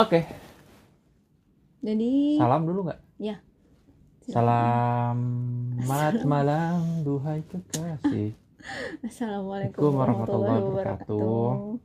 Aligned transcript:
Oke, 0.00 0.24
Jadi 1.84 2.40
salam 2.40 2.64
dulu 2.64 2.88
nggak? 2.88 3.00
Ya. 3.20 3.36
Selamat 4.24 6.14
malam, 6.24 7.04
duhai 7.04 7.44
kekasih. 7.44 8.32
Assalamualaikum 9.08 9.92
warahmatullahi 9.92 10.60
wabarakatuh. 10.64 11.76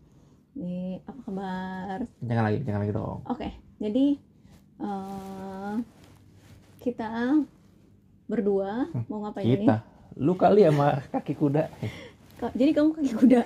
Nih, 0.56 1.04
apa 1.04 1.20
kabar? 1.28 2.00
Jangan 2.24 2.44
lagi, 2.48 2.60
jangan 2.64 2.80
lagi 2.88 2.94
dong. 2.96 3.20
Oke, 3.28 3.50
jadi 3.84 4.06
eh, 4.80 5.74
kita 6.84 7.12
berdua 8.32 8.88
Hmm, 8.96 9.04
mau 9.12 9.28
ngapain 9.28 9.44
ini? 9.44 9.68
Kita, 9.68 9.76
lu 10.24 10.34
kali 10.40 10.64
sama 10.64 11.04
kaki 11.12 11.34
kuda. 11.36 11.64
Jadi 12.60 12.72
kamu 12.76 12.90
kaki 12.96 13.12
kuda. 13.16 13.42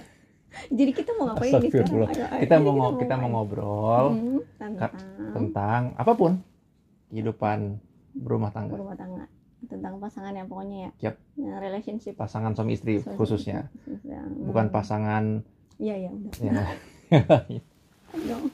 Jadi 0.69 0.91
kita 0.91 1.11
mau 1.13 1.25
ngapain 1.27 1.51
nih 1.51 1.69
sekarang? 1.69 1.85
Astagfirullah. 1.85 2.09
Ayo, 2.09 2.25
ayo. 2.25 2.41
Kita 2.41 2.55
mau 2.57 2.71
ngo- 2.73 2.97
kita 2.97 3.13
mau 3.15 3.29
ngobrol 3.31 4.05
Hmm, 4.09 4.39
tentang 4.55 4.91
tentang 5.31 5.81
apa 5.93 6.11
pun 6.13 6.31
kehidupan 7.07 7.59
berumah 8.13 8.49
tangga, 8.49 8.73
berumah 8.73 8.95
tangga, 8.95 9.25
tentang 9.63 9.93
pasangan 9.97 10.31
yang 10.31 10.45
pokoknya 10.45 10.77
ya. 10.77 10.91
Yap. 11.01 11.15
Nah, 11.37 11.57
relationship 11.57 12.13
pasangan 12.13 12.51
suami 12.51 12.73
istri 12.73 12.99
Suami 12.99 13.15
khususnya. 13.15 13.71
Yang- 14.01 14.33
bukan 14.43 14.65
pasangan 14.69 15.23
Iya, 15.77 15.95
iya, 15.97 16.11
udah. 16.11 16.33
ya. 16.35 16.51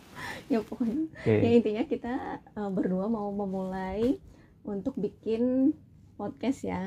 Ya 0.45 0.59
pokoknya 0.59 1.09
Oke, 1.15 1.34
ya 1.34 1.49
intinya 1.53 1.84
kita 1.84 2.13
uh, 2.53 2.70
berdua 2.70 3.07
mau 3.07 3.31
memulai 3.31 4.20
untuk 4.62 4.93
bikin 4.95 5.73
podcast 6.13 6.62
ya 6.62 6.81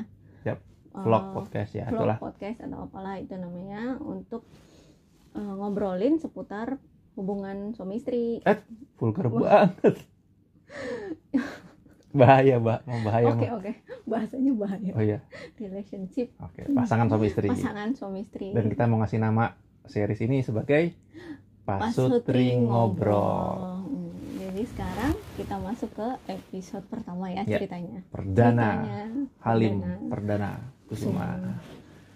Yap, 0.44 0.60
Uh, 0.88 1.02
vlog 1.02 1.24
podcast 1.34 1.74
ya, 1.74 1.84
vlog 1.86 2.00
itulah. 2.00 2.16
podcast 2.18 2.58
atau 2.60 2.78
apalah 2.82 3.16
itu 3.16 3.34
namanya 3.34 3.98
untuk 3.98 4.46
uh, 5.32 5.54
ngobrolin 5.56 6.16
seputar 6.16 6.78
hubungan 7.14 7.72
suami 7.72 7.98
istri 7.98 8.38
Vulgar 8.94 9.26
Wah. 9.28 9.66
banget. 9.66 9.94
bahaya, 12.10 12.56
Mbak. 12.56 12.80
Mau 12.84 12.98
bahaya, 13.02 13.26
oke 13.28 13.36
Mbak. 13.38 13.50
oke 13.54 13.72
bahasanya 14.04 14.52
bahaya 14.54 14.90
Oh 14.92 15.02
iya, 15.02 15.18
relationship 15.56 16.32
oke. 16.38 16.64
Pasangan 16.70 17.06
suami 17.06 17.26
istri. 17.26 17.48
pasangan 17.48 17.88
suami 17.92 18.18
istri 18.22 18.48
Dan 18.50 18.66
kita 18.66 18.84
mau 18.84 18.98
ngasih 18.98 19.18
nama 19.18 19.52
series 19.84 20.20
ini 20.20 20.40
sebagai 20.40 20.96
Pasutri 21.62 22.56
Ngobrol. 22.56 23.84
Hmm, 23.84 24.08
jadi 24.34 24.64
sekarang 24.64 25.12
kita 25.36 25.60
masuk 25.60 25.92
ke 25.92 26.08
episode 26.26 26.84
pertama 26.86 27.28
ya 27.28 27.44
Ya. 27.44 27.60
ceritanya 27.60 28.00
Perdana 28.08 28.68
Ceritanya, 28.80 29.00
Halim 29.38 29.74
perdana. 29.76 30.08
Perdana 30.08 30.50
Kusuma. 30.88 31.28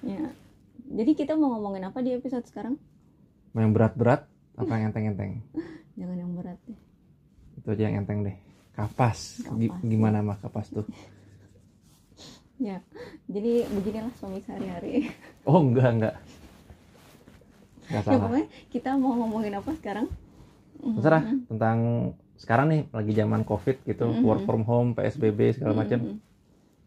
Ya. 0.00 0.24
Jadi 0.88 1.12
kita 1.14 1.36
mau 1.36 1.52
ngomongin 1.52 1.84
apa 1.84 2.00
di 2.00 2.12
episode 2.12 2.44
sekarang? 2.44 2.80
Mau 3.52 3.60
yang 3.60 3.72
berat-berat 3.72 4.24
apa 4.56 4.72
yang 4.74 4.90
enteng-enteng? 4.90 5.44
Jangan 5.98 6.16
yang 6.16 6.32
berat 6.32 6.58
deh. 6.64 6.78
Itu 7.60 7.68
aja 7.68 7.82
yang 7.84 7.96
enteng 8.00 8.24
deh. 8.24 8.36
Kapas. 8.72 9.44
Kapas. 9.44 9.80
Gimana 9.84 10.24
mah 10.24 10.40
kapas 10.40 10.68
tuh? 10.68 10.86
Ya. 12.62 12.78
Jadi 13.26 13.66
beginilah 13.66 14.14
suami 14.16 14.38
sehari-hari. 14.38 15.10
Oh 15.50 15.58
enggak 15.58 15.90
enggak. 15.90 16.14
Enggak 17.90 17.98
ya 17.98 18.06
salah. 18.06 18.22
pokoknya 18.22 18.46
kita 18.70 18.90
mau 18.94 19.18
ngomongin 19.18 19.58
apa 19.58 19.74
sekarang? 19.74 20.06
Terserah 20.78 21.22
Mhm. 21.26 21.38
tentang 21.50 21.78
sekarang 22.38 22.66
nih 22.70 22.82
lagi 22.94 23.12
zaman 23.12 23.42
covid 23.42 23.82
gitu 23.82 24.06
Mhm. 24.06 24.22
work 24.22 24.42
from 24.46 24.62
home 24.62 24.94
psbb 24.94 25.58
segala 25.58 25.82
macam 25.82 25.98
Mhm. 26.06 26.18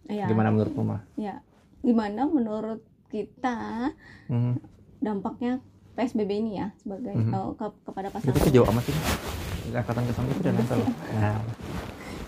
Ya. 0.07 0.25
gimana 0.25 0.55
menurut 0.55 0.73
mama 0.73 0.97
Ya. 1.19 1.43
Gimana 1.83 2.23
menurut 2.23 2.79
kita 3.11 3.91
Mhm. 4.31 4.55
dampaknya 5.03 5.59
PSBB 5.95 6.31
ini 6.35 6.51
ya 6.59 6.67
sebagai 6.77 7.15
Mhm. 7.15 7.31
eh, 7.31 7.49
ke- 7.55 7.79
kepada 7.87 8.07
itu 8.11 8.15
pasangan? 8.19 8.43
tuh 8.43 8.51
jauh 8.53 8.67
amat 8.69 8.83
sih 8.83 8.95
angkatan 9.65 10.03
ke 10.05 10.11
itu 10.11 10.39
udah 10.43 10.53
nempel 10.53 10.77
loh. 10.77 10.89
nah 11.15 11.35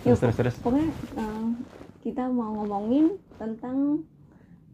Ya, 0.06 0.16
terus 0.16 0.20
terus 0.24 0.36
terus 0.40 0.56
Pokoknya 0.64 0.88
eh, 1.20 1.46
kita 2.02 2.24
mau 2.32 2.52
ngomongin 2.56 3.06
tentang 3.36 4.08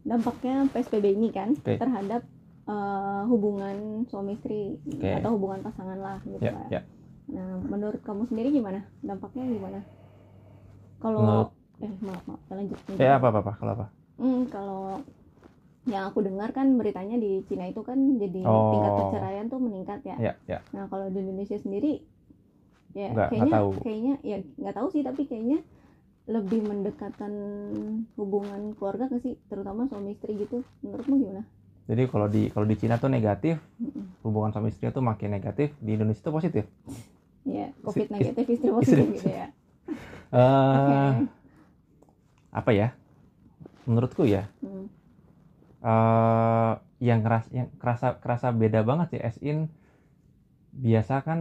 dampaknya 0.04 0.70
PSBB 0.70 1.06
ini 1.12 1.28
kan 1.28 1.58
Oke. 1.58 1.74
terhadap 1.74 2.22
eh, 2.64 3.22
hubungan 3.28 4.06
suami 4.08 4.38
istri 4.38 4.78
Oke. 4.78 5.10
atau 5.10 5.34
hubungan 5.34 5.60
pasangan 5.60 5.98
lah 5.98 6.18
gitu 6.24 6.40
ya 6.40 6.54
lah. 6.54 6.68
ya 6.70 6.82
Nah, 7.24 7.56
menurut 7.66 8.04
kamu 8.04 8.28
sendiri 8.28 8.52
gimana? 8.52 8.84
Dampaknya 9.00 9.48
gimana? 9.48 9.80
Kalau 11.00 11.50
eh 11.80 11.90
maaf 12.00 12.22
maaf 12.24 12.40
lanjut. 12.48 12.78
eh 12.94 13.10
apa 13.10 13.26
apa 13.28 13.38
apa 13.42 13.52
kalau 13.58 13.72
apa 13.74 13.86
Hmm, 14.14 14.46
kalau 14.46 15.02
yang 15.84 16.08
aku 16.08 16.20
dengar 16.20 16.48
kan 16.50 16.74
beritanya 16.74 17.14
di 17.14 17.44
Cina 17.44 17.64
itu 17.64 17.80
kan 17.80 17.96
jadi 18.16 18.40
Oh. 18.42 18.72
tingkat 18.72 18.92
perceraian 18.94 19.46
tuh 19.46 19.58
meningkat 19.58 20.00
ya. 20.02 20.16
ya 20.18 20.32
ya 20.46 20.58
Nah, 20.70 20.88
kalau 20.88 21.08
di 21.08 21.18
Indonesia 21.18 21.56
sendiri 21.56 22.00
ya 22.92 23.08
Nggak- 23.08 23.12
nggak 23.12 23.28
kayaknya 23.30 23.52
tahu. 23.52 23.68
kayaknya 23.80 24.12
ya 24.22 24.36
nggak 24.56 24.74
tahu 24.74 24.88
sih 24.88 25.02
tapi 25.02 25.22
kayaknya 25.24 25.58
lebih 26.24 26.60
mendekatkan 26.62 27.32
hubungan 28.14 28.72
keluarga 28.72 29.06
ke 29.06 29.20
sih 29.20 29.36
terutama 29.44 29.84
suami 29.84 30.12
istri 30.12 30.38
gitu 30.38 30.64
menurutmu 30.80 31.14
gimana? 31.18 31.42
jadi 31.84 32.08
kalau 32.08 32.26
di 32.26 32.48
kalau 32.48 32.64
di 32.64 32.76
Cina 32.76 32.96
tuh 32.96 33.08
negatif 33.08 33.60
hubungan 34.22 34.48
suami 34.50 34.70
istri 34.70 34.88
tuh 34.88 35.02
makin 35.02 35.28
negatif 35.30 35.76
di 35.78 35.92
Indonesia 35.92 36.22
tuh 36.22 36.32
positif 36.32 36.64
Ya, 37.44 37.68
covid 37.78 38.08
negatif 38.08 38.44
istri 38.48 38.72
positif 38.72 39.04
istri- 39.04 39.16
gitu 39.20 39.28
ya. 39.28 39.46
eh 40.32 41.12
Oke. 41.12 41.28
apa 42.50 42.70
ya 42.72 42.88
menurutku 43.84 44.24
ya 44.24 44.48
Eh 45.84 46.72
yang 47.04 47.20
keras 47.20 47.44
yang 47.52 47.68
kerasa 47.76 48.16
kerasa 48.16 48.48
beda 48.56 48.80
banget 48.88 49.06
sih 49.12 49.20
as 49.20 49.36
in 49.44 49.68
biasa 50.74 51.20
kan 51.22 51.38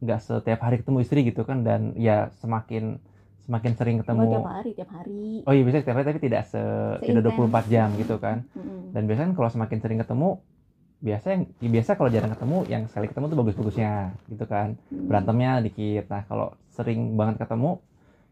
nggak 0.00 0.20
setiap 0.22 0.60
hari 0.64 0.80
ketemu 0.80 0.98
istri 1.04 1.20
gitu 1.26 1.42
kan 1.44 1.60
dan 1.66 1.92
ya 1.98 2.32
semakin 2.40 2.96
semakin 3.44 3.72
sering 3.76 3.96
Oh, 3.98 4.00
ketemu 4.06 4.30
tiap 4.30 4.48
hari, 4.48 4.70
tiap 4.78 4.90
hari. 4.94 5.42
oh 5.44 5.52
iya 5.52 5.62
bisa 5.66 5.82
setiap 5.82 5.96
hari 5.98 6.06
tapi 6.08 6.20
tidak 6.22 6.42
se 6.46 6.60
tidak 7.02 7.20
Seintens. 7.26 7.36
24 7.36 7.64
jam 7.68 7.88
gitu 7.98 8.16
kan 8.16 8.46
dan 8.94 9.02
biasanya 9.04 9.34
kalau 9.34 9.50
semakin 9.50 9.78
sering 9.82 9.98
ketemu 10.00 10.28
biasa 11.00 11.26
yang 11.32 11.42
ya 11.58 11.68
biasa 11.72 11.90
kalau 11.96 12.10
jarang 12.12 12.32
ketemu 12.36 12.58
yang 12.68 12.82
sekali 12.88 13.06
ketemu 13.08 13.24
tuh 13.26 13.38
bagus-bagusnya 13.40 13.92
gitu 14.28 14.44
kan 14.46 14.68
Hmm. 14.88 15.04
berantemnya 15.08 15.50
dikit 15.60 16.04
nah 16.08 16.22
kalau 16.28 16.48
sering 16.70 17.16
banget 17.18 17.36
ketemu 17.42 17.70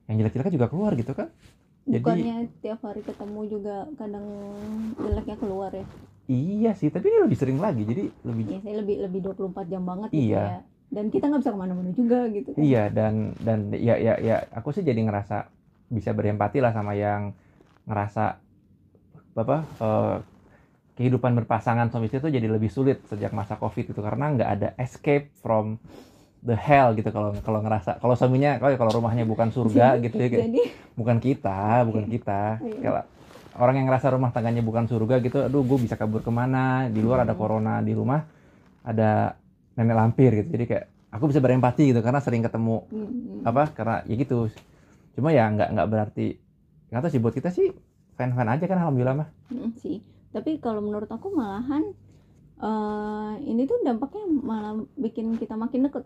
yang 0.08 0.14
jelek-jeleknya 0.22 0.54
juga 0.54 0.68
keluar 0.72 0.92
gitu 0.94 1.12
kan 1.12 1.28
jadi- 1.88 2.04
Bukannya 2.04 2.36
tiap 2.60 2.80
hari 2.82 3.00
ketemu 3.00 3.40
juga 3.48 3.76
kadang 3.94 4.26
jeleknya 4.94 5.36
keluar 5.36 5.72
ya? 5.72 5.84
iya 6.28 6.76
sih 6.76 6.92
tapi 6.92 7.08
ini 7.08 7.24
lebih 7.24 7.38
sering 7.40 7.56
lagi 7.56 7.82
jadi 7.82 8.04
lebih 8.22 8.44
Ya 8.46 8.58
saya 8.60 8.74
lebih 8.78 8.96
lebih 9.00 9.20
24 9.24 9.64
jam 9.66 9.82
banget 9.82 10.08
gitu 10.12 10.28
Iya. 10.28 10.44
ya. 10.44 10.60
Dan 10.88 11.08
kita 11.08 11.24
nggak 11.26 11.40
bisa 11.40 11.52
ke 11.52 11.58
mana-mana 11.58 11.90
juga 11.90 12.18
gitu 12.28 12.48
kan. 12.52 12.60
Iya 12.60 12.82
dan 12.88 13.14
dan 13.38 13.58
ya 13.72 13.96
ya 13.96 14.14
ya 14.18 14.36
aku 14.52 14.72
sih 14.72 14.80
jadi 14.80 14.96
ngerasa 14.98 15.48
bisa 15.88 16.12
berempati 16.12 16.60
lah 16.60 16.72
sama 16.72 16.92
yang 16.92 17.32
ngerasa 17.84 18.36
apa 19.34 19.56
eh, 19.78 20.16
kehidupan 20.94 21.32
berpasangan 21.38 21.88
suami 21.88 22.08
istri 22.08 22.18
itu 22.18 22.28
jadi 22.28 22.48
lebih 22.48 22.68
sulit 22.68 23.00
sejak 23.06 23.30
masa 23.30 23.54
covid 23.54 23.86
itu 23.86 24.00
karena 24.02 24.34
nggak 24.34 24.50
ada 24.50 24.68
escape 24.76 25.30
from 25.38 25.78
the 26.40 26.54
hell 26.54 26.92
gitu 26.92 27.08
kalau 27.08 27.34
kalau 27.38 27.58
ngerasa 27.58 27.98
kalau 27.98 28.14
suaminya 28.14 28.56
kalau 28.56 28.74
kalau 28.76 28.92
rumahnya 28.94 29.22
bukan 29.22 29.48
surga 29.48 29.96
gitu 30.04 30.16
ya 30.16 30.44
Jadi 30.44 30.62
bukan 30.94 31.18
kita 31.18 31.82
bukan 31.84 32.04
kita. 32.06 32.60
Iya. 32.60 32.78
kalau 32.80 33.02
orang 33.58 33.74
yang 33.76 33.86
ngerasa 33.86 34.06
rumah 34.08 34.30
tangganya 34.30 34.62
bukan 34.62 34.86
surga 34.86 35.18
gitu 35.18 35.42
aduh 35.42 35.62
gue 35.62 35.78
bisa 35.80 35.94
kabur 35.94 36.20
ke 36.20 36.30
mana? 36.30 36.86
Di 36.86 36.98
luar 36.98 37.26
ada 37.26 37.34
Hmm. 37.34 37.40
corona 37.40 37.74
di 37.80 37.90
rumah 37.90 38.22
ada 38.82 39.34
nenek 39.74 39.96
lampir 39.96 40.30
gitu. 40.36 40.54
Jadi 40.54 40.64
kayak 40.64 40.84
aku 41.10 41.24
bisa 41.26 41.38
berempati 41.38 41.90
gitu 41.90 41.98
karena 41.98 42.18
sering 42.18 42.40
ketemu 42.40 42.86
mm, 42.86 43.42
apa 43.42 43.70
karena 43.72 44.02
ya 44.04 44.14
gitu. 44.14 44.46
Cuma 45.12 45.30
ya 45.30 45.46
nggak 45.46 45.74
nggak 45.74 45.86
berarti 45.86 46.26
nggak 46.88 47.00
tahu 47.00 47.10
sih 47.10 47.20
buat 47.20 47.34
kita 47.34 47.50
sih 47.50 47.74
fan 48.14 48.30
fan 48.32 48.46
aja 48.46 48.64
kan 48.64 48.78
alhamdulillah 48.78 49.16
mah. 49.16 49.28
Mm, 49.50 49.74
sih. 49.74 49.98
Tapi 50.28 50.58
kalau 50.58 50.78
menurut 50.78 51.08
aku 51.08 51.32
malahan 51.32 51.82
eh 52.58 53.32
ini 53.44 53.62
tuh 53.64 53.78
dampaknya 53.80 54.24
malah 54.26 54.74
bikin 54.94 55.34
kita 55.34 55.54
makin 55.54 55.86
deket. 55.86 56.04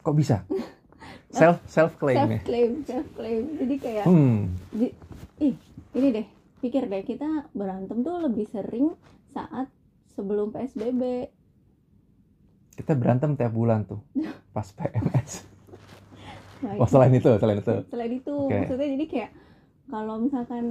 kok 0.00 0.14
bisa 0.14 0.46
self 1.34 1.58
self 1.66 1.92
claim 1.96 2.16
Self 2.16 2.30
ya 2.30 2.40
claim, 2.42 2.70
self 2.82 3.06
claim. 3.12 3.42
Jadi 3.54 3.74
kayak 3.76 4.04
hmm 4.06 4.36
di- 4.72 4.96
ih 5.38 5.54
ini 5.92 6.08
deh 6.10 6.26
pikir 6.58 6.86
deh 6.86 7.02
kita 7.02 7.26
berantem 7.52 8.00
tuh 8.00 8.16
lebih 8.20 8.46
sering 8.46 8.96
saat 9.28 9.68
sebelum 10.08 10.48
PSBB. 10.48 11.28
kita 12.74 12.92
berantem 12.92 13.34
tiap 13.34 13.52
bulan 13.52 13.84
tuh 13.84 14.00
pas 14.54 14.66
PMS 14.66 15.44
Nah, 16.56 16.72
oh 16.80 16.88
selain 16.88 17.12
itu 17.12 17.28
selain 17.36 17.60
itu 17.60 17.74
selain 17.86 18.12
itu 18.14 18.32
Oke. 18.32 18.56
maksudnya 18.56 18.88
jadi 18.96 19.04
kayak 19.06 19.30
kalau 19.86 20.18
misalkan 20.18 20.64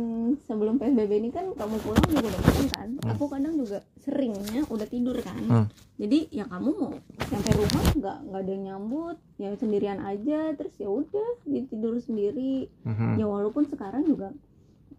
sebelum 0.44 0.76
PSBB 0.76 1.12
ini 1.24 1.30
kan 1.32 1.56
kamu 1.56 1.76
pulang 1.80 2.04
juga 2.12 2.28
udah 2.28 2.42
makan 2.44 2.66
kan? 2.68 2.90
Hmm. 3.00 3.12
aku 3.16 3.24
kadang 3.32 3.56
juga 3.56 3.78
seringnya 4.04 4.62
udah 4.68 4.88
tidur 4.88 5.18
kan. 5.24 5.40
Hmm. 5.48 5.66
jadi 5.96 6.20
ya 6.32 6.46
kamu 6.52 6.70
mau 6.76 6.92
sampai 7.24 7.52
rumah 7.56 7.84
nggak 7.96 8.18
nggak 8.28 8.42
ada 8.44 8.52
yang 8.52 8.64
nyambut 8.68 9.18
ya 9.40 9.50
sendirian 9.56 10.00
aja 10.04 10.52
terus 10.60 10.76
ya 10.76 10.92
udah 10.92 11.30
dia 11.48 11.64
tidur 11.66 11.96
sendiri. 12.04 12.68
Mhm. 12.84 13.16
ya 13.16 13.26
walaupun 13.26 13.64
sekarang 13.72 14.04
juga 14.04 14.36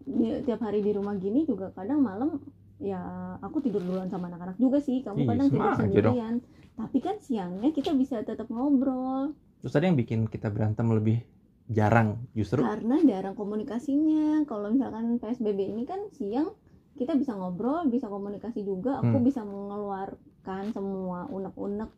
ya, 0.08 0.40
tiap 0.42 0.64
hari 0.64 0.80
di 0.80 0.96
rumah 0.96 1.12
gini 1.16 1.44
juga 1.44 1.74
kadang 1.76 2.00
malam 2.00 2.40
ya 2.80 3.00
aku 3.40 3.64
tidur 3.64 3.80
duluan 3.80 4.08
sama 4.08 4.28
anak-anak 4.28 4.56
juga 4.56 4.80
sih. 4.80 5.00
Kamu 5.04 5.24
Iya, 5.24 5.28
kadang 5.32 5.48
tidur 5.52 5.72
sendirian. 5.76 6.34
Tapi 6.76 6.98
kan 7.00 7.16
siangnya 7.24 7.72
kita 7.72 7.96
bisa 7.96 8.20
tetap 8.20 8.52
ngobrol. 8.52 9.32
Terus 9.64 9.72
tadi 9.72 9.88
yang 9.88 9.96
bikin 9.96 10.28
kita 10.28 10.52
berantem 10.52 10.84
lebih 10.92 11.24
jarang 11.66 12.22
justru? 12.32 12.62
Karena 12.62 12.96
jarang 13.02 13.34
komunikasinya. 13.34 14.46
Kalau 14.46 14.70
misalkan 14.70 15.18
PSBB 15.18 15.74
ini 15.74 15.82
kan 15.82 15.98
siang 16.12 16.54
kita 16.96 17.12
bisa 17.12 17.34
ngobrol 17.34 17.86
bisa 17.86 18.06
komunikasi 18.06 18.62
juga. 18.62 19.02
Aku 19.02 19.18
Hmm. 19.18 19.26
bisa 19.26 19.42
mengeluarkan 19.42 20.70
semua 20.70 21.26
unek-unek 21.26 21.90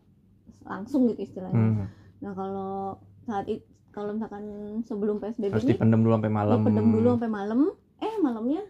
langsung 0.64 1.08
gitu 1.08 1.22
istilahnya. 1.22 1.56
Hmm, 1.56 1.86
nah 2.20 2.32
kalau 2.32 2.96
saat 3.22 3.46
itu 3.46 3.64
kalau 3.88 4.14
misalkan 4.14 4.44
sebelum 4.84 5.18
PSBB 5.18 5.50
harus 5.50 5.64
ini 5.64 5.74
dipendem 5.74 6.00
dulu 6.00 6.12
sampai 6.16 6.32
malam. 6.32 6.58
dipendem 6.60 6.88
dulu 6.92 7.08
sampai 7.16 7.30
malam. 7.30 7.60
Eh 7.98 8.14
malamnya 8.18 8.62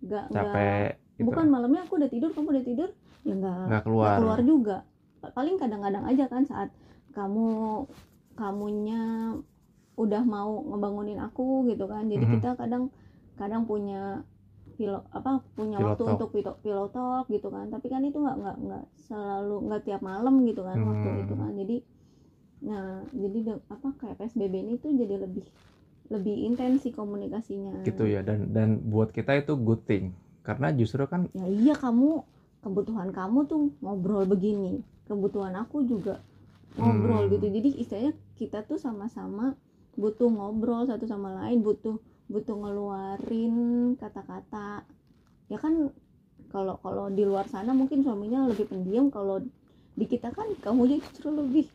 nggak 0.00 0.24
capek 0.30 0.90
gitu. 1.14 1.26
Bukan 1.28 1.46
malamnya 1.46 1.80
aku 1.84 2.00
udah 2.00 2.08
tidur 2.08 2.30
kamu 2.32 2.48
udah 2.50 2.64
tidur 2.64 2.88
ya 3.20 3.34
nggak 3.34 3.36
nggak 3.36 3.68
nggak 3.68 3.82
keluar, 3.84 4.16
keluar 4.16 4.40
juga. 4.40 4.76
Paling 5.20 5.56
kadang-kadang 5.60 6.04
aja 6.08 6.24
kan 6.26 6.42
saat 6.48 6.72
kamu 7.12 7.84
kamunya 8.34 9.36
udah 9.96 10.22
mau 10.24 10.62
ngebangunin 10.64 11.18
aku 11.20 11.66
gitu 11.70 11.84
kan 11.86 12.06
jadi 12.06 12.24
Mhm. 12.24 12.32
kita 12.38 12.48
kadang 12.56 12.84
kadang 13.36 13.64
punya 13.64 14.22
pilo 14.78 15.04
apa 15.12 15.44
punya 15.56 15.76
Pillow 15.76 15.92
waktu 15.92 16.02
talk. 16.04 16.12
untuk 16.16 16.28
pillow 16.64 16.88
talk 16.88 17.24
gitu 17.28 17.48
kan 17.52 17.68
tapi 17.68 17.86
kan 17.92 18.00
itu 18.00 18.16
nggak 18.16 18.36
nggak 18.40 18.56
nggak 18.64 18.84
selalu 19.08 19.56
nggak 19.68 19.82
tiap 19.84 20.00
malam 20.00 20.40
gitu 20.48 20.64
kan 20.64 20.76
waktu 20.80 21.08
Hmm. 21.08 21.22
itu 21.24 21.34
kan 21.36 21.52
jadi 21.52 21.76
nah 22.60 23.00
jadi 23.12 23.38
de- 23.40 23.64
apa 23.72 23.88
kayak 23.96 24.16
psbb 24.20 24.52
ini 24.52 24.74
tuh 24.76 24.92
jadi 24.92 25.16
lebih 25.20 25.44
lebih 26.12 26.36
intens 26.44 26.84
sih 26.84 26.92
komunikasinya 26.92 27.84
gitu 27.84 28.04
ya 28.04 28.20
dan 28.20 28.52
dan 28.52 28.80
buat 28.84 29.12
kita 29.12 29.40
itu 29.40 29.56
good 29.56 29.80
thing 29.88 30.12
karena 30.44 30.72
justru 30.72 31.04
kan 31.04 31.28
ya 31.32 31.44
iya 31.48 31.74
kamu 31.76 32.24
kebutuhan 32.60 33.12
kamu 33.12 33.48
tuh 33.48 33.72
ngobrol 33.80 34.24
begini 34.28 34.80
kebutuhan 35.08 35.56
aku 35.56 35.84
juga 35.84 36.20
ngobrol 36.76 37.28
Hmm. 37.28 37.32
gitu 37.32 37.46
jadi 37.48 37.68
istilahnya 37.80 38.12
kita 38.36 38.64
tuh 38.64 38.76
sama-sama 38.76 39.56
butuh 39.98 40.28
ngobrol 40.30 40.86
satu 40.86 41.04
sama 41.08 41.34
lain 41.44 41.60
butuh 41.66 41.98
butuh 42.30 42.54
ngeluarin 42.54 43.54
kata-kata 43.98 44.86
ya 45.50 45.58
kan 45.58 45.90
kalau 46.50 46.78
kalau 46.82 47.10
di 47.10 47.22
luar 47.26 47.46
sana 47.50 47.74
mungkin 47.74 48.02
suaminya 48.06 48.46
lebih 48.50 48.70
pendiam 48.70 49.10
kalau 49.10 49.42
di 49.94 50.04
kita 50.06 50.30
kan 50.30 50.46
kamu 50.62 50.98
justru 50.98 51.30
lebih 51.30 51.66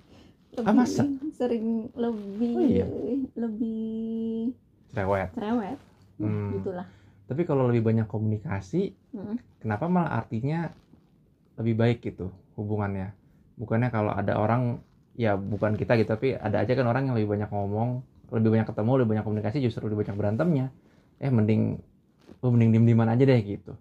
lebih 0.55 0.71
Ah, 0.71 0.75
masa? 0.75 1.03
sering 1.35 1.91
lebih 1.95 2.55
Oh, 2.55 2.63
iya? 2.63 2.85
lebih 3.35 4.55
cerewet 4.95 5.29
cerewet 5.35 5.77
Hmm. 6.15 6.55
gitulah 6.55 6.87
tapi 7.27 7.41
kalau 7.43 7.67
lebih 7.67 7.83
banyak 7.83 8.07
komunikasi 8.07 8.95
Mm. 9.15 9.39
kenapa 9.63 9.87
malah 9.91 10.23
artinya 10.23 10.71
lebih 11.59 11.75
baik 11.75 11.97
gitu 12.03 12.31
hubungannya 12.59 13.11
bukannya 13.59 13.89
kalau 13.91 14.11
ada 14.11 14.35
orang 14.39 14.79
ya 15.15 15.31
bukan 15.39 15.73
kita 15.79 15.95
gitu 15.99 16.09
tapi 16.15 16.35
ada 16.35 16.57
aja 16.63 16.73
kan 16.77 16.85
orang 16.91 17.03
yang 17.07 17.15
lebih 17.17 17.29
banyak 17.35 17.49
ngomong 17.51 17.89
lebih 18.35 18.49
banyak 18.53 18.67
ketemu 18.67 18.91
lebih 18.99 19.09
banyak 19.15 19.25
komunikasi 19.27 19.57
justru 19.63 19.81
lebih 19.87 19.99
banyak 20.05 20.17
berantemnya. 20.19 20.65
Eh 21.23 21.31
mending 21.31 21.61
lu 22.43 22.47
mending 22.53 22.69
diem 22.73 22.85
dieman 22.89 23.09
aja 23.13 23.23
deh 23.23 23.39
gitu. 23.41 23.73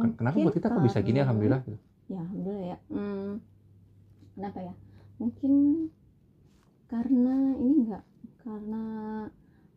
Ken- 0.00 0.14
kenapa 0.18 0.36
Mungkin 0.38 0.44
buat 0.46 0.54
kita 0.56 0.68
kok 0.70 0.82
bisa 0.86 0.98
gini 1.02 1.18
alhamdulillah 1.24 1.60
gitu. 1.66 1.78
ya 2.12 2.18
alhamdulillah 2.24 2.66
ya. 2.74 2.78
Hmm, 2.92 3.30
kenapa 4.36 4.58
ya? 4.62 4.74
Mungkin 5.20 5.52
karena 6.92 7.36
ini 7.58 7.72
enggak 7.84 8.04
karena 8.44 8.84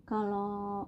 kalau 0.07 0.87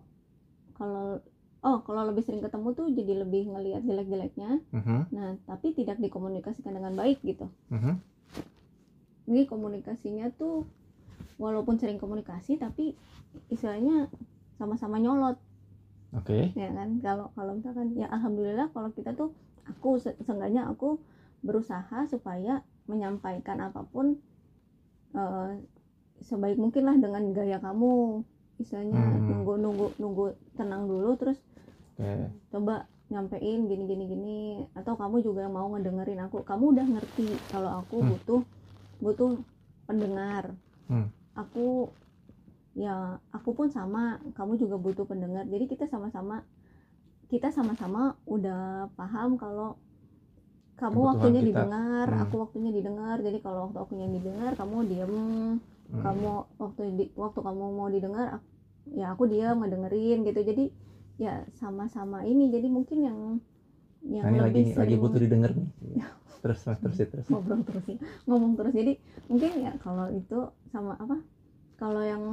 kalau 0.77 1.19
oh 1.63 1.77
kalau 1.87 2.01
lebih 2.09 2.23
sering 2.23 2.43
ketemu 2.45 2.67
tuh 2.77 2.87
jadi 2.93 3.13
lebih 3.23 3.43
ngelihat 3.51 3.81
jelek-jeleknya. 3.87 4.51
Mhm, 4.71 4.99
nah 5.15 5.29
tapi 5.49 5.67
tidak 5.75 5.97
dikomunikasikan 6.03 6.73
dengan 6.77 6.93
baik 6.95 7.19
gitu. 7.25 7.47
Mhm. 7.69 7.99
Ini 9.29 9.45
komunikasinya 9.45 10.33
tuh 10.33 10.65
walaupun 11.37 11.77
sering 11.77 12.01
komunikasi 12.01 12.57
tapi 12.57 12.97
istilahnya 13.53 14.09
sama-sama 14.57 14.97
nyolot. 14.99 15.37
Oke. 16.17 16.51
Ya 16.57 16.73
kan? 16.73 16.97
Kalau 17.05 17.29
kalau 17.37 17.53
misalkan 17.55 17.93
ya 17.93 18.09
alhamdulillah 18.09 18.73
kalau 18.73 18.89
kita 18.91 19.13
tuh 19.13 19.29
aku 19.69 20.01
se- 20.01 20.17
seenggaknya 20.25 20.65
aku 20.65 20.97
berusaha 21.45 22.09
supaya 22.09 22.65
menyampaikan 22.89 23.61
apa 23.61 23.85
pun 23.85 24.17
eh, 25.13 25.51
sebaik 26.25 26.57
mungkin 26.59 26.83
lah 26.89 26.97
dengan 26.97 27.29
gaya 27.31 27.61
kamu. 27.61 28.25
Istilahnya 28.59 28.99
Hmm. 28.99 29.23
nunggu 29.29 29.53
nunggu 29.55 29.87
nunggu 30.01 30.25
tenang 30.59 30.89
dulu 30.89 31.15
terus 31.15 31.39
oke. 31.95 32.27
coba 32.51 32.89
nyampein 33.13 33.69
gini 33.69 33.83
gini 33.87 34.03
gini. 34.09 34.39
Atau 34.75 34.97
kamu 34.99 35.21
juga 35.23 35.47
mau 35.47 35.69
ngedengerin 35.71 36.19
aku. 36.25 36.43
Kamu 36.43 36.75
udah 36.75 36.85
ngerti 36.89 37.29
kalau 37.53 37.71
aku 37.79 38.03
Hmm. 38.03 38.09
butuh 38.11 38.41
butuh 39.03 39.31
pendengar 39.87 40.53
Hmm. 40.89 41.07
aku 41.37 41.89
ya 42.77 42.95
aku 43.33 43.49
pun 43.57 43.67
sama 43.69 44.03
kamu 44.37 44.53
juga 44.61 44.75
butuh 44.79 45.05
pendengar 45.05 45.43
jadi 45.49 45.65
kita 45.69 45.85
sama-sama 45.89 46.45
kita 47.29 47.53
sama-sama 47.53 48.17
udah 48.25 48.89
paham 48.97 49.37
kalau 49.37 49.77
kamu 50.79 50.95
Kebutuhan 50.95 51.09
waktunya 51.11 51.41
kita. 51.43 51.47
didengar 51.51 52.07
Hmm. 52.07 52.21
aku 52.23 52.35
waktunya 52.43 52.71
didengar 52.71 53.17
jadi 53.19 53.37
kalau 53.43 53.59
waktu 53.69 53.77
akunya 53.83 54.07
didengar 54.09 54.51
kamu 54.55 54.75
diem 54.87 55.13
Hmm. 55.89 56.03
kamu 56.05 56.27
waktu 56.61 56.81
di, 56.97 57.05
waktu 57.17 57.39
kamu 57.41 57.63
mau 57.73 57.89
didengar 57.89 58.27
ak- 58.39 58.47
ya 58.93 59.05
aku 59.13 59.23
diam 59.25 59.59
ngedengerin 59.61 60.17
gitu 60.23 60.39
jadi 60.41 60.63
ya 61.19 61.33
sama-sama 61.59 62.23
ini 62.23 62.47
jadi 62.49 62.67
mungkin 62.71 62.97
yang 63.03 63.19
yang 64.07 64.23
nah, 64.23 64.31
ini 64.31 64.39
lagi 64.39 64.61
lebih 64.63 64.65
lagi 64.79 64.95
sering 64.95 65.01
butuh 65.03 65.19
didengar 65.19 65.51
nih 65.57 65.67
terus 66.39 66.59
terus 66.63 66.79
terus 66.81 66.97
terus. 66.97 67.27
Ngobrol 67.27 67.61
terus 67.67 67.85
ya. 67.85 67.97
Ngomong 68.27 68.53
terus. 68.57 68.73
Jadi 68.73 68.93
mungkin 69.27 69.51
ya 69.59 69.71
kalau 69.79 70.07
itu 70.11 70.39
sama 70.71 70.93
apa 70.97 71.17
kalau 71.75 72.01
yang 72.03 72.23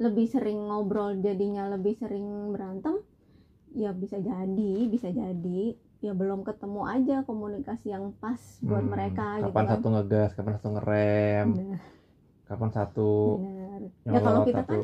lebih 0.00 0.26
sering 0.26 0.58
ngobrol 0.66 1.14
jadinya 1.20 1.70
lebih 1.70 1.94
sering 1.94 2.24
berantem 2.50 2.98
ya 3.72 3.90
bisa 3.94 4.18
jadi 4.18 4.72
bisa 4.88 5.08
jadi. 5.10 5.78
Ya 6.02 6.12
belum 6.18 6.42
ketemu 6.42 6.82
aja 6.84 7.16
komunikasi 7.22 7.94
yang 7.94 8.10
pas 8.18 8.40
buat 8.60 8.82
Hmm, 8.82 8.90
mereka 8.90 9.38
gitu 9.38 9.46
kapan 9.46 9.64
kan. 9.64 9.70
satu 9.78 9.86
ngegas 9.94 10.30
kapan 10.34 10.52
satu 10.58 10.68
ngerem 10.74 11.48
Benar, 11.54 11.80
kapan 12.44 12.70
satu 12.74 13.10
benar. 13.38 13.80
ya 14.04 14.18
kalau 14.18 14.40
kita 14.42 14.62
satu. 14.66 14.66
kan 14.66 14.80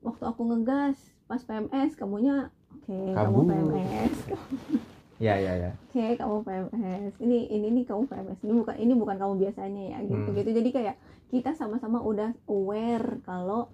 waktu 0.00 0.24
aku 0.24 0.42
ngegas 0.46 0.96
pas 1.26 1.42
PMS 1.42 1.90
kamunya 1.98 2.36
oke 2.70 2.98
kamu 3.18 3.18
Kabur. 3.18 3.44
PMS 3.50 4.16
ya 5.16 5.34
ya 5.36 5.52
ya 5.56 5.70
oke 5.88 6.04
kamu 6.16 6.36
PMS 6.42 7.14
ini 7.18 7.38
ini 7.48 7.66
nih 7.72 7.84
kamu 7.84 8.02
PMS 8.04 8.38
ini 8.40 8.52
bukan 8.56 8.74
ini 8.76 8.92
bukan 8.92 9.16
kamu 9.16 9.34
biasanya 9.38 9.82
ya 9.88 9.98
gitu 10.02 10.20
Hmm. 10.24 10.36
gitu 10.36 10.50
jadi 10.52 10.70
kayak 10.70 10.96
kita 11.28 11.50
sama-sama 11.52 11.98
udah 12.00 12.30
aware 12.46 13.22
kalau 13.22 13.70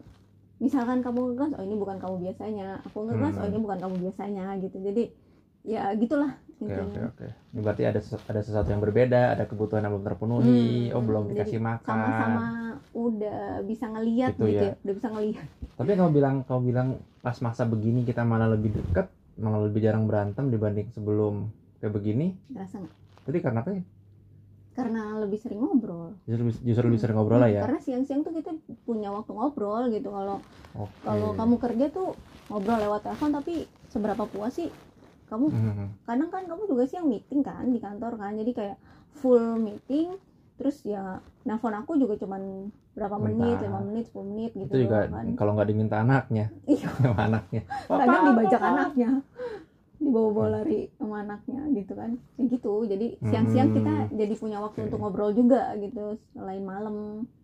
misalkan 0.56 1.00
kamu 1.00 1.32
ngegas 1.32 1.56
oh 1.56 1.64
ini 1.64 1.74
bukan 1.74 1.96
kamu 1.96 2.16
biasanya 2.22 2.84
aku 2.84 3.08
ngegas 3.08 3.34
Hmm. 3.34 3.42
oh 3.42 3.48
ini 3.48 3.58
bukan 3.58 3.78
kamu 3.78 3.94
biasanya 4.00 4.44
gitu 4.58 4.76
jadi 4.78 5.02
ya 5.62 5.82
gitulah 5.94 6.36
Oke 6.60 6.76
oke 6.76 7.00
oke. 7.08 7.26
Ini 7.56 7.60
berarti 7.64 7.82
ada 7.88 8.00
ada 8.04 8.40
sesuatu 8.44 8.68
yang 8.68 8.84
berbeda, 8.84 9.32
ada 9.32 9.48
kebutuhan 9.48 9.80
yang 9.80 9.96
belum 9.96 10.04
terpenuhi, 10.04 10.60
Hmm, 10.84 10.92
oh 10.92 11.00
belum 11.00 11.22
jadi 11.24 11.32
dikasih 11.32 11.56
makan. 11.56 11.88
sama-sama 11.88 12.44
udah 12.92 13.40
bisa 13.64 13.88
ngelihat 13.88 14.36
Gitu 14.36 14.44
gitu, 14.44 14.60
ya. 14.60 14.68
ya. 14.68 14.72
udah 14.76 14.94
bisa 14.94 15.08
ngelihat 15.08 15.46
Tapi 15.72 15.90
kamu 15.96 16.10
bilang 16.12 16.34
kamu 16.44 16.60
bilang 16.62 16.88
pas 17.18 17.32
masa 17.40 17.64
begini 17.64 18.04
kita 18.04 18.20
malah 18.22 18.44
lebih 18.46 18.76
dekat, 18.76 19.08
malah 19.38 19.60
lebih 19.66 19.80
jarang 19.86 20.04
berantem 20.10 20.50
dibanding 20.50 20.88
sebelum 20.96 21.50
kayak 21.78 21.92
begini. 21.94 22.34
ngerasa 22.50 22.76
nggak 22.82 22.94
Jadi 23.28 23.38
karena 23.44 23.58
apa 23.62 23.70
ya? 23.78 23.82
karena 24.70 25.02
lebih 25.18 25.38
sering 25.42 25.60
ngobrol 25.60 26.14
Justru, 26.24 26.46
justru 26.62 26.84
lebih 26.88 27.00
sering 27.02 27.16
ngobrol 27.18 27.40
lah 27.42 27.50
ya. 27.50 27.60
karena 27.66 27.78
siang-siang 27.82 28.22
tuh 28.22 28.32
kita 28.32 28.50
punya 28.86 29.10
waktu 29.10 29.30
ngobrol 29.34 29.90
gitu 29.90 30.08
kalau 30.14 30.36
Oke. 30.78 30.94
kalau 31.02 31.28
kamu 31.34 31.54
kerja 31.58 31.86
tuh 31.90 32.08
ngobrol 32.48 32.78
lewat 32.78 33.00
telepon 33.02 33.30
tapi 33.34 33.54
seberapa 33.90 34.24
puas 34.30 34.54
sih 34.54 34.70
kamu 35.26 35.46
Mhm. 35.50 35.86
kadang 36.06 36.30
kan 36.30 36.42
kamu 36.46 36.62
juga 36.70 36.84
siang 36.90 37.06
meeting 37.10 37.42
kan 37.42 37.66
di 37.70 37.78
kantor 37.82 38.12
kan 38.18 38.32
jadi 38.38 38.52
kayak 38.54 38.76
full 39.20 39.58
meeting 39.58 40.14
terus 40.60 40.76
ya 40.84 41.18
nelfon 41.48 41.72
aku 41.72 41.96
juga 41.96 42.20
cuman 42.20 42.68
berapa 42.92 43.16
menit 43.16 43.56
lima 43.64 43.80
menit 43.80 44.04
10 44.12 44.28
menit 44.28 44.50
gitu 44.52 44.68
Itu 44.68 44.76
juga 44.84 45.08
kan 45.08 45.24
kalau 45.40 45.56
nggak 45.56 45.68
diminta 45.72 45.96
anaknya, 46.04 46.44
iya 46.68 46.84
sama 47.00 47.22
anaknya. 47.32 47.62
kadang 47.88 48.22
dibajak 48.28 48.60
papa. 48.60 48.68
anaknya 48.76 49.10
dibawa-bawa 50.00 50.48
lari 50.60 50.88
sama 50.96 51.16
anaknya 51.20 51.60
gitu 51.76 51.92
kan 51.92 52.10
ya 52.36 52.44
gitu 52.48 52.72
jadi 52.84 53.06
siang-siang 53.20 53.68
Hmm. 53.68 53.76
kita 53.76 53.92
jadi 54.16 54.34
punya 54.36 54.58
waktu 54.60 54.78
Oke. 54.80 54.86
untuk 54.88 54.98
ngobrol 55.00 55.32
juga 55.32 55.76
gitu 55.76 56.16
selain 56.32 56.64
malam 56.64 56.96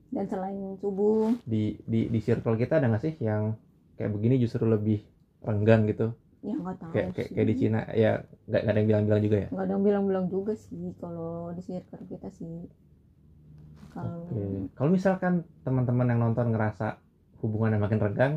dan 0.09 0.25
selain 0.25 0.57
subuh 0.81 1.37
Di 1.45 1.77
di 1.85 2.09
di 2.09 2.19
circle 2.21 2.57
kita 2.57 2.81
ada 2.81 2.89
nggak 2.89 3.03
sih 3.05 3.15
yang 3.21 3.53
kayak 3.97 4.13
begini 4.13 4.37
justru 4.41 4.65
lebih 4.65 5.05
renggang 5.45 5.85
gitu? 5.89 6.13
ya 6.41 6.55
nggak 6.55 6.77
tahu 6.81 6.91
Kayak 6.95 7.09
kayak, 7.13 7.29
sih. 7.29 7.35
kayak 7.37 7.49
di 7.51 7.55
Cina 7.61 7.81
ya 7.93 8.13
nggak 8.49 8.61
nggak 8.65 8.73
ada 8.73 8.79
yang 8.81 8.89
bilang-bilang 8.89 9.23
juga 9.23 9.37
ya? 9.37 9.49
nggak 9.53 9.65
ada 9.67 9.73
yang 9.75 9.85
bilang-bilang 9.85 10.27
juga 10.33 10.53
sih 10.57 10.85
kalau 10.97 11.53
di 11.53 11.63
circle 11.63 12.05
kita 12.09 12.29
sih 12.33 12.55
kalau 13.97 14.21
Oke. 14.23 14.69
Kalau 14.73 14.91
misalkan 14.91 15.33
teman-teman 15.63 16.07
yang 16.07 16.21
nonton 16.21 16.53
ngerasa 16.53 17.01
hubungannya 17.39 17.79
makin 17.79 17.97
renggang, 17.99 18.35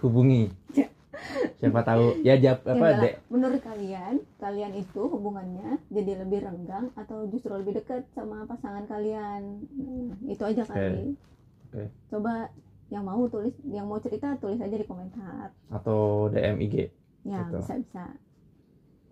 hubungi. 0.00 0.48
Ya. 0.72 0.88
Siapa 1.56 1.80
tahu 1.80 2.20
ya 2.20 2.36
jawab 2.36 2.60
Ya 2.62 2.70
apa 2.70 2.86
lah. 2.86 3.00
dek? 3.00 3.14
menurut 3.26 3.60
kalian 3.60 4.14
kalian 4.36 4.72
itu 4.74 5.00
hubungannya 5.02 5.80
jadi 5.88 6.20
lebih 6.20 6.42
renggang 6.42 6.92
atau 6.94 7.24
justru 7.26 7.54
lebih 7.54 7.72
dekat 7.74 8.04
sama 8.10 8.44
pasangan 8.44 8.84
kalian 8.84 9.64
Nah, 9.72 10.12
itu 10.26 10.42
aja 10.42 10.62
kali 10.62 11.16
Oke, 11.64 11.72
Oke. 11.72 11.84
coba 12.08 12.52
yang 12.86 13.02
mau 13.02 13.24
tulis 13.24 13.54
yang 13.64 13.86
mau 13.86 13.96
cerita 13.96 14.36
tulis 14.36 14.58
aja 14.58 14.72
di 14.72 14.84
komentar 14.84 15.48
atau 15.70 16.28
DM 16.28 16.60
IG 16.60 16.74
ya 17.22 17.40
Gitu. 17.42 17.56
bisa 17.58 17.74
bisa 17.78 18.04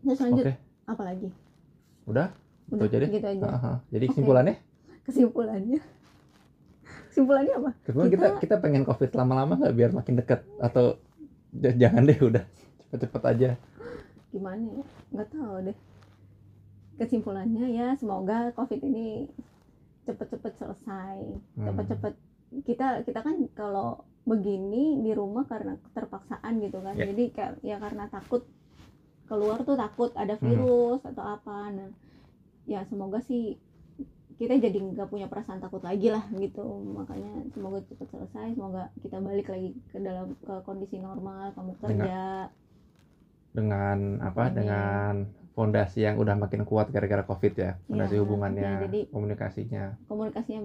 terus 0.03 0.21
lanjut 0.21 0.45
oke 0.45 0.53
apa 0.85 1.03
lagi 1.03 1.29
udah 2.05 2.29
udah 2.69 2.85
aja 2.85 2.97
deh. 2.99 3.09
gitu 3.11 3.27
aja 3.31 3.45
Aha. 3.49 3.73
jadi 3.89 4.05
kesimpulannya 4.07 4.55
kesimpulannya. 5.03 5.81
Kesimpulannya 7.09 7.55
apa? 7.55 7.71
Kesimpulan 7.83 8.11
kita 8.11 8.27
Kita- 8.27 8.41
kita 8.41 8.57
pengen 8.59 8.83
covid 8.83 9.11
lama-lama 9.13 9.53
nggak 9.57 9.75
biar 9.75 9.91
makin 9.93 10.15
deket? 10.17 10.41
Atau 10.59 10.97
jangan 11.53 12.03
deh 12.03 12.19
udah. 12.19 12.45
Cepet-cepet 12.81 13.23
aja. 13.27 13.51
Gimana 14.31 14.65
ya? 14.73 14.85
Nggak 15.11 15.29
tahu 15.31 15.55
deh. 15.63 15.77
Kesimpulannya 16.97 17.67
ya 17.69 17.89
semoga 17.97 18.53
covid 18.53 18.81
ini 18.81 19.29
cepet-cepet 20.05 20.53
selesai. 20.57 21.19
Hmm. 21.55 21.67
cepet-cepet. 21.69 22.15
Kita 22.63 23.01
kita 23.03 23.21
kan 23.21 23.37
kalau 23.53 23.89
begini 24.23 25.01
di 25.01 25.11
rumah 25.11 25.45
karena 25.45 25.75
keterpaksaan 25.83 26.61
gitu 26.61 26.79
kan. 26.79 26.95
Ya. 26.95 27.11
jadi 27.11 27.25
kayak 27.29 27.53
ya 27.61 27.77
karena 27.77 28.07
takut 28.07 28.47
keluar 29.27 29.61
tuh 29.63 29.75
takut 29.75 30.13
ada 30.15 30.37
Hmm. 30.37 30.45
virus 30.47 31.01
atau 31.03 31.25
apa. 31.27 31.69
Nah 31.71 31.91
ya 32.65 32.87
semoga 32.87 33.19
sih 33.21 33.57
kita 34.35 34.55
jadi 34.57 34.75
nggak 34.75 35.09
punya 35.09 35.27
perasaan 35.27 35.59
takut 35.59 35.81
lagi 35.81 36.09
lah 36.09 36.25
gitu. 36.33 36.63
Makanya 36.89 37.47
semoga 37.51 37.83
cepet 37.83 38.07
selesai 38.07 38.49
semoga 38.53 38.83
kita 38.99 39.19
balik 39.19 39.49
lagi 39.49 39.75
ke 39.87 39.99
dalam 39.99 40.35
ke 40.39 40.55
kondisi 40.63 40.97
normal 40.99 41.53
kamu 41.53 41.73
kerja. 41.79 42.49
Dengan 43.53 43.99
apa? 44.21 44.49
Amin. 44.49 44.55
dengan 44.55 45.15
fondasi 45.53 46.01
yang 46.01 46.17
udah 46.17 46.33
makin 46.35 46.65
kuat 46.65 46.89
gara-gara 46.89 47.21
covid 47.23 47.53
ya 47.53 47.71
fondasi 47.85 48.17
Ya, 48.17 48.21
hubungannya 48.21 48.65
ya, 48.65 48.81
jadi- 48.83 49.09
komunikasinya. 49.09 49.85
komunikasinya 50.07 50.65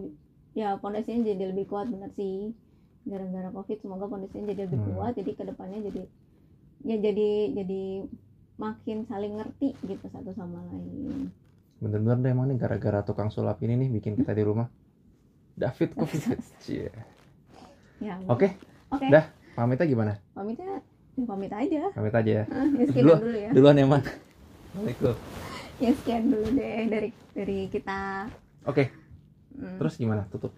ya 0.54 0.80
fondasinya 0.80 1.28
jadi 1.28 1.44
lebih 1.52 1.68
kuat 1.68 1.88
bener 1.88 2.08
sih. 2.14 2.56
Gara-gara 3.04 3.52
covid 3.52 3.78
semoga 3.80 4.08
fondasinya 4.08 4.48
jadi 4.48 4.62
lebih 4.66 4.80
Hmm. 4.80 4.90
kuat. 4.94 5.14
Jadi 5.14 5.32
ke 5.34 5.44
depannya 5.44 5.80
jadi 5.84 6.04
ya 6.84 6.96
jadi 6.98 7.30
jadi 7.54 7.84
makin 8.56 8.98
saling 9.06 9.34
ngerti 9.36 9.76
gitu 9.82 10.06
satu 10.08 10.32
sama 10.32 10.64
lain 10.66 11.30
bener-bener 11.78 12.18
deh 12.20 12.32
emang 12.32 12.48
nih 12.48 12.58
gara-gara 12.58 13.00
tukang 13.02 13.30
sulap 13.30 13.62
ini 13.62 13.78
nih 13.78 13.90
bikin 13.92 14.14
kita 14.16 14.32
di 14.32 14.42
rumah. 14.42 14.68
David 15.54 15.94
covid 15.94 16.22
Cie. 16.62 16.90
ya 17.98 18.14
oke. 18.26 18.46
Oke. 18.90 19.08
Dah. 19.08 19.26
pamitnya 19.54 19.86
gimana? 19.86 20.14
Pamitnya 20.32 20.80
ya 21.14 21.26
pamit 21.26 21.50
aja. 21.50 21.82
Pamit 21.92 22.14
aja 22.14 22.32
ya. 22.32 22.46
Ah, 22.48 22.66
ya 22.68 22.86
Dulu- 22.88 23.20
dulu 23.20 23.38
ya. 23.40 23.50
duluan 23.52 23.76
emang 23.76 24.02
Assalamualaikum. 24.02 25.16
Ya 25.78 25.92
sekian 25.94 26.24
dulu 26.30 26.48
deh 26.52 26.86
dari 26.86 27.10
dari 27.32 27.58
kita. 27.68 28.30
Oke. 28.64 28.94
Hmm. 29.58 29.78
terus 29.78 29.98
gimana? 29.98 30.30
Tutup. 30.30 30.54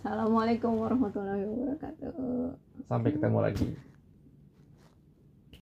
Assalamualaikum 0.00 0.76
warahmatullahi 0.76 1.40
wabarakatuh. 1.40 2.12
Sampai 2.84 3.10
ketemu 3.10 3.38
lagi 3.40 3.68